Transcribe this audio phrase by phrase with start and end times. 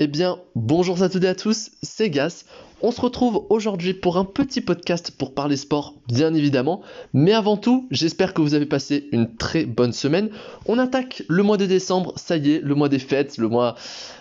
[0.00, 2.44] Eh bien, bonjour à toutes et à tous, c'est Gas.
[2.82, 6.82] On se retrouve aujourd'hui pour un petit podcast pour parler sport, bien évidemment.
[7.12, 10.30] Mais avant tout, j'espère que vous avez passé une très bonne semaine.
[10.66, 13.74] On attaque le mois de décembre, ça y est, le mois des fêtes, le mois...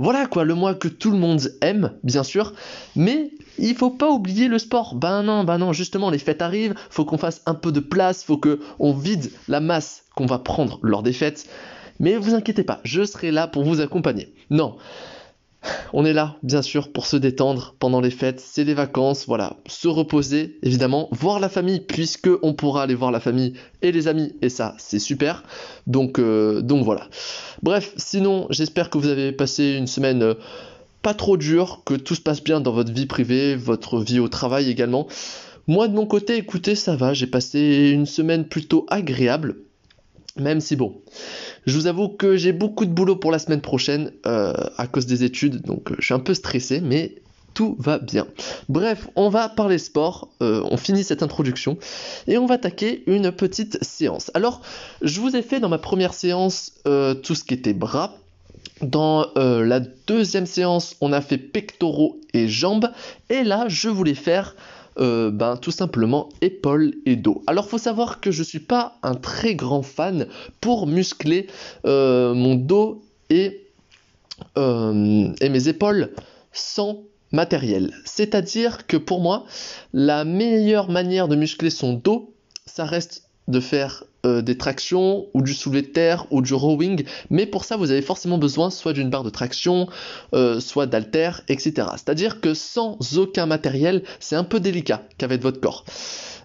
[0.00, 2.52] Voilà quoi, le mois que tout le monde aime, bien sûr.
[2.96, 4.96] Mais il faut pas oublier le sport.
[4.96, 8.24] Ben non, ben non, justement, les fêtes arrivent, faut qu'on fasse un peu de place,
[8.24, 11.48] faut que on vide la masse qu'on va prendre lors des fêtes.
[12.00, 14.34] Mais vous inquiétez pas, je serai là pour vous accompagner.
[14.50, 14.76] Non.
[15.92, 19.56] On est là, bien sûr, pour se détendre pendant les fêtes, c'est les vacances, voilà,
[19.66, 24.08] se reposer, évidemment, voir la famille, puisque on pourra aller voir la famille et les
[24.08, 25.42] amis, et ça, c'est super.
[25.86, 27.08] Donc, euh, donc voilà.
[27.62, 30.34] Bref, sinon, j'espère que vous avez passé une semaine euh,
[31.02, 34.28] pas trop dure, que tout se passe bien dans votre vie privée, votre vie au
[34.28, 35.08] travail également.
[35.66, 39.56] Moi, de mon côté, écoutez, ça va, j'ai passé une semaine plutôt agréable,
[40.36, 41.00] même si bon.
[41.66, 45.06] Je vous avoue que j'ai beaucoup de boulot pour la semaine prochaine euh, à cause
[45.06, 47.16] des études, donc euh, je suis un peu stressé, mais
[47.52, 48.26] tout va bien.
[48.68, 51.78] Bref, on va parler sport, euh, on finit cette introduction
[52.28, 54.30] et on va attaquer une petite séance.
[54.34, 54.60] Alors,
[55.02, 58.16] je vous ai fait dans ma première séance tout ce qui était bras.
[58.82, 62.88] Dans la deuxième séance, on a fait pectoraux et jambes.
[63.28, 64.54] Et là, je voulais faire
[64.98, 67.42] euh, ben, tout simplement épaules et dos.
[67.46, 70.26] Alors faut savoir que je suis pas un très grand fan
[70.60, 71.46] pour muscler
[71.86, 73.68] euh, mon dos et,
[74.58, 76.10] euh, et mes épaules
[76.52, 77.94] sans matériel.
[78.04, 79.44] C'est-à-dire que pour moi,
[79.92, 82.34] la meilleure manière de muscler son dos,
[82.66, 87.04] ça reste de faire euh, des tractions ou du soulevé de terre ou du rowing,
[87.30, 89.88] mais pour ça vous avez forcément besoin soit d'une barre de traction,
[90.34, 91.88] euh, soit d'alter, etc.
[91.92, 95.84] C'est-à-dire que sans aucun matériel, c'est un peu délicat qu'avec votre corps.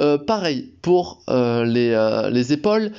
[0.00, 2.92] Euh, pareil pour les, les, épaules.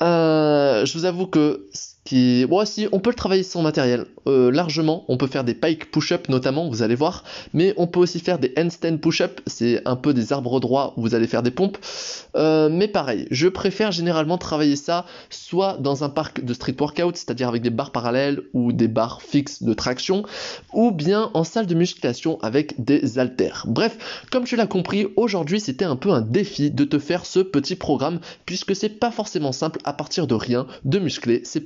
[0.00, 1.66] je vous avoue que
[2.04, 2.46] qui...
[2.46, 5.04] Bon, si, on peut le travailler sans matériel, euh, largement.
[5.08, 7.24] On peut faire des pike push-up notamment, vous allez voir.
[7.54, 11.02] Mais on peut aussi faire des handstand push-up, c'est un peu des arbres droits où
[11.02, 11.78] vous allez faire des pompes.
[12.36, 17.16] Euh, mais pareil, je préfère généralement travailler ça soit dans un parc de street workout,
[17.16, 20.24] c'est-à-dire avec des barres parallèles ou des barres fixes de traction,
[20.72, 23.64] ou bien en salle de musculation avec des haltères.
[23.66, 27.40] Bref, comme tu l'as compris, aujourd'hui c'était un peu un défi de te faire ce
[27.40, 31.60] petit programme, puisque c'est pas forcément simple à partir de rien de muscler ces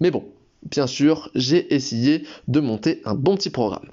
[0.00, 0.24] mais bon,
[0.70, 3.88] bien sûr, j'ai essayé de monter un bon petit programme.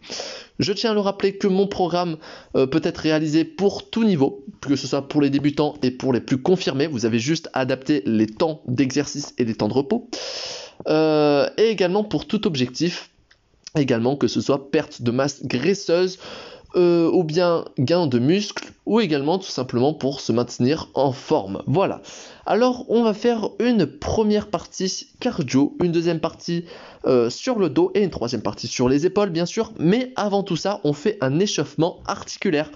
[0.60, 2.18] Je tiens à le rappeler que mon programme
[2.56, 6.14] euh, peut être réalisé pour tout niveau, que ce soit pour les débutants et pour
[6.14, 6.88] les plus confirmés.
[6.88, 10.10] Vous avez juste à adapter les temps d'exercice et les temps de repos.
[10.88, 13.10] Euh, et également pour tout objectif,
[13.76, 16.20] également que ce soit perte de masse graisseuse,
[16.76, 21.62] euh, ou bien gain de muscle, ou également tout simplement pour se maintenir en forme.
[21.68, 22.02] Voilà.
[22.46, 26.66] Alors on va faire une première partie cardio, une deuxième partie
[27.06, 29.72] euh, sur le dos et une troisième partie sur les épaules bien sûr.
[29.80, 32.72] Mais avant tout ça, on fait un échauffement articulaire.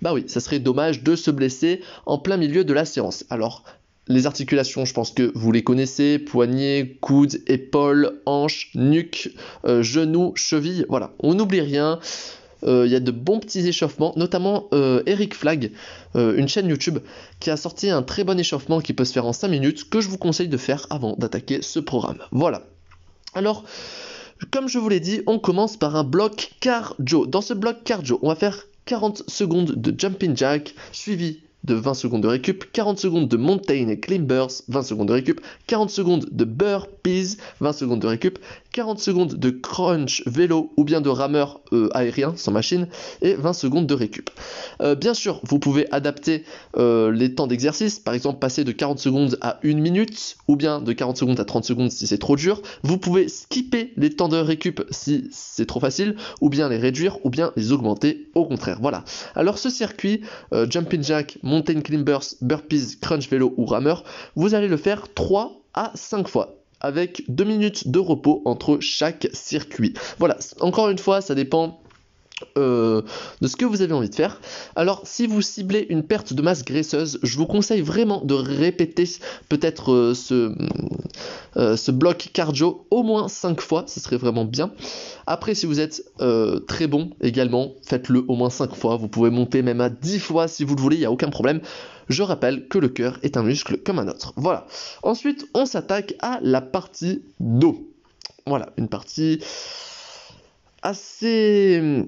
[0.00, 3.24] Bah oui, ça serait dommage de se blesser en plein milieu de la séance.
[3.30, 3.64] Alors
[4.08, 9.30] les articulations, je pense que vous les connaissez, poignets, coudes, épaules, hanches, nuque,
[9.64, 12.00] euh, genoux, chevilles, voilà, on n'oublie rien.
[12.64, 15.72] Euh, il y a de bons petits échauffements, notamment euh, Eric Flag,
[16.16, 16.98] euh, une chaîne YouTube,
[17.40, 20.00] qui a sorti un très bon échauffement qui peut se faire en 5 minutes, que
[20.00, 22.18] je vous conseille de faire avant d'attaquer ce programme.
[22.30, 22.62] Voilà.
[23.34, 23.64] Alors,
[24.50, 27.26] comme je vous l'ai dit, on commence par un bloc cardio.
[27.26, 31.94] Dans ce bloc cardio, on va faire 40 secondes de jumping jack, suivi de 20
[31.94, 36.26] secondes de récup, 40 secondes de mountain et climbers, 20 secondes de récup, 40 secondes
[36.30, 38.38] de burpees, 20 secondes de récup,
[38.72, 42.88] 40 secondes de crunch vélo ou bien de rameur euh, aérien sans machine
[43.20, 44.30] et 20 secondes de récup.
[44.80, 46.44] Euh, bien sûr, vous pouvez adapter
[46.76, 50.80] euh, les temps d'exercice, par exemple passer de 40 secondes à 1 minute ou bien
[50.80, 52.62] de 40 secondes à 30 secondes si c'est trop dur.
[52.82, 57.18] Vous pouvez skipper les temps de récup si c'est trop facile ou bien les réduire
[57.24, 58.78] ou bien les augmenter au contraire.
[58.80, 59.04] Voilà.
[59.34, 60.22] Alors ce circuit
[60.68, 64.04] jumping jack, mountain climbers, burpees, crunch vélo ou rameur,
[64.34, 69.28] vous allez le faire 3 à 5 fois avec 2 minutes de repos entre chaque
[69.32, 69.94] circuit.
[70.18, 71.81] Voilà, encore une fois, ça dépend
[72.56, 73.02] euh,
[73.40, 74.40] de ce que vous avez envie de faire.
[74.76, 79.08] Alors si vous ciblez une perte de masse graisseuse, je vous conseille vraiment de répéter
[79.48, 80.54] peut-être euh, ce,
[81.56, 84.72] euh, ce bloc cardio au moins 5 fois, ce serait vraiment bien.
[85.26, 86.02] Après si vous êtes
[86.66, 90.48] très bon également, faites-le au moins 5 fois, vous pouvez monter même à 10 fois
[90.48, 91.60] si vous le voulez, il n'y a aucun problème.
[92.08, 94.32] Je rappelle que le cœur est un muscle comme un autre.
[94.36, 94.66] Voilà.
[95.02, 97.88] Ensuite, on s'attaque à la partie dos.
[98.46, 99.40] Voilà, une partie
[100.82, 102.04] assez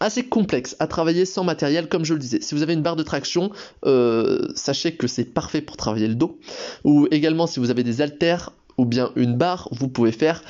[0.00, 2.40] assez complexe à travailler sans matériel, comme je le disais.
[2.40, 3.50] Si vous avez une barre de traction,
[3.84, 6.38] euh, sachez que c'est parfait pour travailler le dos.
[6.84, 10.42] Ou également, si vous avez des haltères ou bien une barre, vous pouvez faire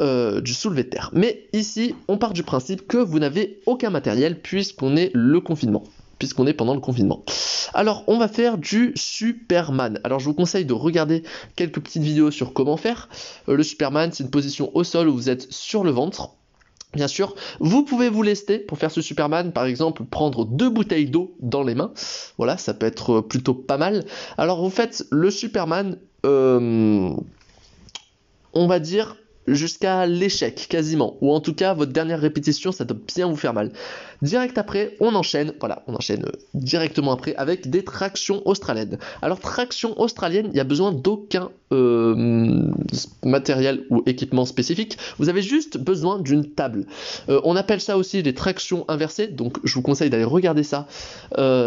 [0.00, 1.10] euh, du soulevé de terre.
[1.12, 5.84] Mais ici, on part du principe que vous n'avez aucun matériel puisqu'on est le confinement
[6.18, 7.24] puisqu'on est pendant le confinement.
[7.74, 10.00] Alors, on va faire du Superman.
[10.04, 11.22] Alors, je vous conseille de regarder
[11.56, 13.08] quelques petites vidéos sur comment faire.
[13.48, 16.30] Euh, le Superman, c'est une position au sol où vous êtes sur le ventre.
[16.94, 21.10] Bien sûr, vous pouvez vous lester pour faire ce Superman, par exemple prendre deux bouteilles
[21.10, 21.92] d'eau dans les mains.
[22.38, 24.04] Voilà, ça peut être plutôt pas mal.
[24.38, 27.10] Alors vous faites le Superman, euh,
[28.52, 32.96] on va dire jusqu'à l'échec quasiment, ou en tout cas votre dernière répétition, ça doit
[33.14, 33.72] bien vous faire mal.
[34.22, 38.98] Direct après, on enchaîne, voilà, on enchaîne euh, directement après avec des tractions australiennes.
[39.20, 42.70] Alors traction australienne, il n'y a besoin d'aucun euh,
[43.24, 46.86] matériel ou équipement spécifique, vous avez juste besoin d'une table.
[47.28, 50.86] Euh, on appelle ça aussi des tractions inversées, donc je vous conseille d'aller regarder ça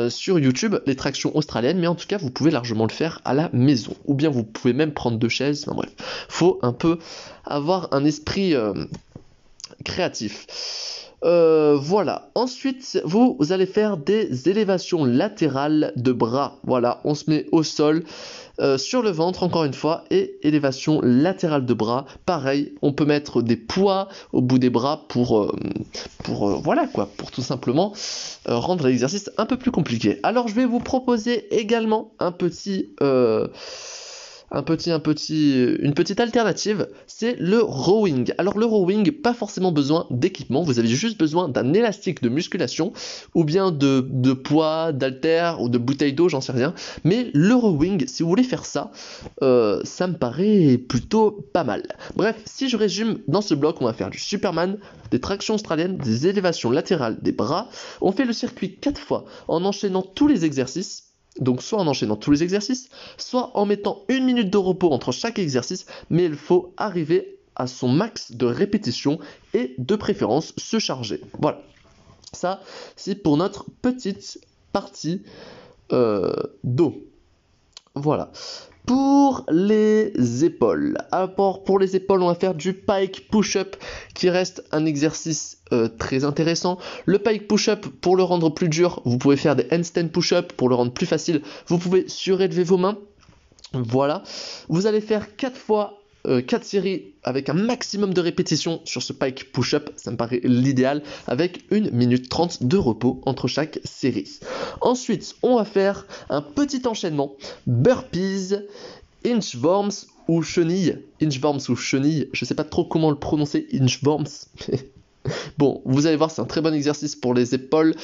[0.09, 3.33] sur YouTube, les tractions australiennes, mais en tout cas vous pouvez largement le faire à
[3.33, 5.91] la maison, ou bien vous pouvez même prendre deux chaises, enfin bref,
[6.29, 6.99] faut un peu
[7.45, 8.53] avoir un esprit
[9.83, 11.06] créatif.
[11.23, 12.29] Euh, voilà.
[12.35, 16.59] Ensuite, vous, allez faire des élévations latérales de bras.
[16.63, 18.03] Voilà, on se met au sol.
[18.59, 23.05] Euh, sur le ventre encore une fois et élévation latérale de bras pareil on peut
[23.05, 25.55] mettre des poids au bout des bras pour euh,
[26.23, 27.93] pour voilà quoi pour tout simplement
[28.47, 32.95] rendre l'exercice un peu plus compliqué alors je vais vous proposer également un petit
[34.51, 38.33] un petit, un petit, une petite alternative, c'est le rowing.
[38.37, 42.93] Alors le rowing, pas forcément besoin d'équipement, vous avez juste besoin d'un élastique de musculation
[43.35, 46.73] ou bien de, de poids, d'alter ou de bouteille d'eau, j'en sais rien.
[47.03, 48.91] Mais le rowing, si vous voulez faire ça,
[49.41, 51.83] euh, ça me paraît plutôt pas mal.
[52.15, 54.77] Bref, si je résume, dans ce bloc, on va faire du Superman,
[55.11, 57.69] des tractions australiennes, des élévations latérales des bras.
[58.01, 61.06] On fait le circuit 4 fois en enchaînant tous les exercices
[61.39, 65.11] donc soit en enchaînant tous les exercices, soit en mettant une minute de repos entre
[65.11, 69.19] chaque exercice, mais il faut arriver à son max de répétition
[69.53, 71.21] et de préférence se charger.
[71.39, 71.61] Voilà.
[72.33, 72.61] Ça,
[72.95, 74.39] c'est pour notre petite
[74.71, 75.23] partie
[75.91, 77.03] euh, d'eau.
[77.95, 78.31] Voilà.
[78.87, 80.97] Pour les épaules.
[81.11, 83.75] Alors pour les épaules, on va faire du pike push-up
[84.15, 86.79] qui reste un exercice euh, très intéressant.
[87.05, 90.53] Le pike push-up, pour le rendre plus dur, vous pouvez faire des handstand push-up.
[90.53, 92.97] Pour le rendre plus facile, vous pouvez surélever vos mains.
[93.73, 94.23] Voilà.
[94.69, 95.96] Vous allez faire 4 fois
[96.27, 100.41] 4 euh, séries avec un maximum de répétitions sur ce pike push-up, ça me paraît
[100.43, 104.39] l'idéal, avec 1 minute 30 de repos entre chaque série.
[104.81, 107.35] Ensuite, on va faire un petit enchaînement,
[107.65, 108.55] burpees,
[109.25, 109.91] inchworms
[110.27, 114.27] ou chenilles, inchworms ou chenilles, je sais pas trop comment le prononcer, inchworms,
[115.57, 117.95] Bon, vous allez voir, c'est un très bon exercice pour les épaules.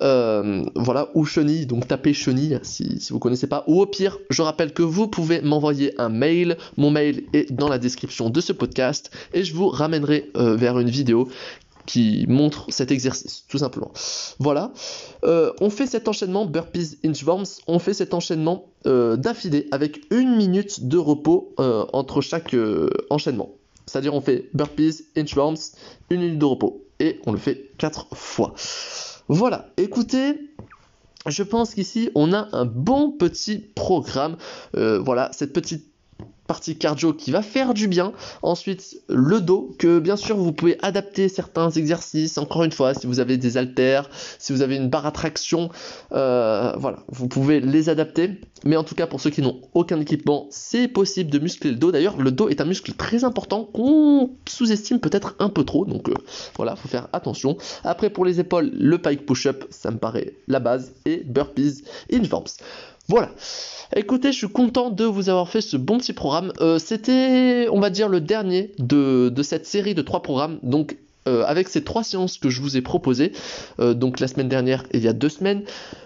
[0.00, 3.64] Euh, voilà, ou chenille, donc tapez chenille si, vous connaissez pas.
[3.66, 6.56] Ou au pire, je rappelle que vous pouvez m'envoyer un mail.
[6.78, 10.78] Mon mail est dans la description de ce podcast et je vous ramènerai euh, vers
[10.78, 11.28] une vidéo
[11.84, 13.92] qui montre cet exercice, tout simplement.
[14.38, 14.72] Voilà,
[15.24, 20.88] euh, on fait cet enchaînement burpees inchworms, on fait cet enchaînement d'affilée avec une minute
[20.88, 22.54] de repos entre chaque
[23.10, 23.50] enchaînement.
[23.86, 25.56] C'est-à-dire on fait burpees, inchworms,
[26.10, 26.83] une minute de repos.
[27.00, 28.54] Et on le fait 4 fois.
[29.28, 30.38] Voilà, écoutez,
[31.26, 34.36] je pense qu'ici on a un bon petit programme.
[34.76, 35.93] Euh, voilà, cette petite
[36.46, 38.12] partie cardio qui va faire du bien.
[38.42, 42.38] Ensuite, le dos, que bien sûr vous pouvez adapter certains exercices.
[42.38, 45.70] Encore une fois, si vous avez des haltères, si vous avez une barre à traction,
[46.12, 48.40] euh, voilà, vous pouvez les adapter.
[48.64, 51.76] Mais en tout cas, pour ceux qui n'ont aucun équipement, c'est possible de muscler le
[51.76, 51.92] dos.
[51.92, 55.84] D'ailleurs, le dos est un muscle très important qu'on sous-estime peut-être un peu trop.
[55.84, 56.14] Donc euh,
[56.56, 57.56] voilà, faut faire attention.
[57.84, 60.94] Après, pour les épaules, le pike push-up, ça me paraît la base.
[61.04, 62.44] Et burpees, inchworms.
[63.08, 63.30] Voilà.
[63.94, 66.52] Écoutez, je suis content de vous avoir fait ce bon petit programme.
[66.60, 70.58] Euh, c'était, on va dire, le dernier de, cette série de trois programmes.
[70.62, 70.96] Donc,
[71.28, 73.32] euh, avec ces trois séances que je vous ai proposées,
[73.80, 75.62] euh, donc la semaine dernière et il y a deux semaines,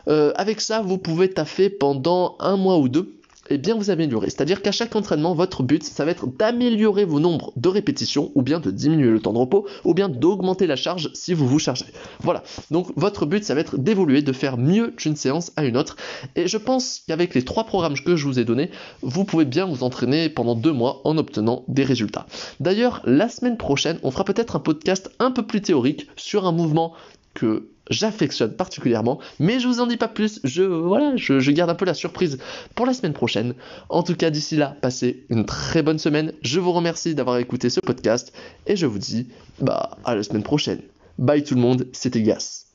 [0.07, 3.18] avec ça, vous pouvez taffer pendant un mois ou deux
[3.51, 4.31] et bien vous améliorer.
[4.31, 8.43] C'est-à-dire qu'à chaque entraînement, votre but, ça va être d'améliorer vos nombres de répétitions, ou
[8.43, 11.59] bien de diminuer le temps de repos, ou bien d'augmenter la charge si vous vous
[11.59, 11.87] chargez.
[12.21, 12.43] Voilà.
[12.71, 15.97] Donc votre but, ça va être d'évoluer, de faire mieux d'une séance à une autre.
[16.37, 18.71] Et je pense qu'avec les trois programmes que je vous ai donnés,
[19.03, 22.27] vous pouvez bien vous entraîner pendant deux mois en obtenant des résultats.
[22.61, 26.53] D'ailleurs, la semaine prochaine, on fera peut-être un podcast un peu plus théorique sur un
[26.53, 26.93] mouvement
[27.35, 31.75] que j'affectionne particulièrement, mais je vous en dis pas plus, je, voilà, je, garde un
[31.75, 32.39] peu la surprise
[32.75, 33.55] pour la semaine prochaine.
[33.89, 37.71] En tout cas, d'ici là, passez une très bonne semaine, je vous remercie d'avoir écouté
[37.71, 38.33] ce podcast,
[38.67, 39.29] et je vous dis,
[39.61, 40.81] bah, à la semaine prochaine.
[41.19, 42.68] Bye tout le monde, c'était Gas.